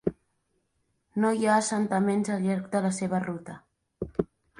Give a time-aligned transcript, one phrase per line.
[1.23, 3.59] No hi ha assentaments al llarg de la seva ruta.